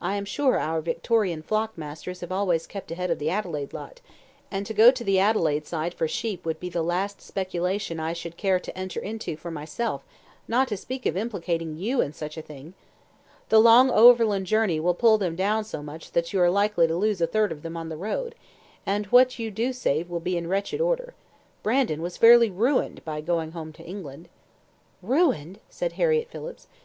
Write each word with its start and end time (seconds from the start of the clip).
I 0.00 0.14
am 0.14 0.24
sure 0.24 0.56
our 0.56 0.80
Victorian 0.80 1.42
flock 1.42 1.76
masters 1.76 2.20
have 2.20 2.30
always 2.30 2.64
kept 2.64 2.92
ahead 2.92 3.10
of 3.10 3.18
the 3.18 3.28
Adelaide 3.28 3.72
lot; 3.72 4.00
and 4.48 4.64
to 4.66 4.72
go 4.72 4.92
to 4.92 5.02
the 5.02 5.18
Adelaide 5.18 5.66
side 5.66 5.94
for 5.94 6.06
sheep 6.06 6.46
would 6.46 6.60
be 6.60 6.68
the 6.68 6.80
last 6.80 7.20
speculation 7.20 7.98
I 7.98 8.12
should 8.12 8.36
care 8.36 8.60
to 8.60 8.78
enter 8.78 9.00
into 9.00 9.36
for 9.36 9.50
myself, 9.50 10.04
not 10.46 10.68
to 10.68 10.76
speak 10.76 11.06
of 11.06 11.16
implicating 11.16 11.76
you 11.76 12.00
in 12.00 12.12
such 12.12 12.36
a 12.36 12.40
thing. 12.42 12.74
The 13.48 13.58
long 13.58 13.90
overland 13.90 14.46
journey 14.46 14.78
will 14.78 14.94
pull 14.94 15.18
them 15.18 15.34
down 15.34 15.64
so 15.64 15.82
much 15.82 16.12
that 16.12 16.32
you 16.32 16.40
are 16.40 16.50
likely 16.50 16.86
to 16.86 16.94
lose 16.94 17.20
a 17.20 17.26
third 17.26 17.50
of 17.50 17.62
them 17.64 17.76
on 17.76 17.88
the 17.88 17.96
road, 17.96 18.36
and 18.86 19.06
what 19.06 19.40
you 19.40 19.50
do 19.50 19.72
save 19.72 20.08
will 20.08 20.20
be 20.20 20.36
in 20.36 20.46
wretched 20.46 20.80
order. 20.80 21.14
Brandon 21.64 22.00
was 22.00 22.16
fairly 22.16 22.48
ruined 22.48 23.04
by 23.04 23.20
going 23.20 23.50
home 23.50 23.72
to 23.72 23.82
England." 23.82 24.28
"Ruined!" 25.02 25.58
said 25.68 25.94
Harriett 25.94 26.30
Phillips. 26.30 26.68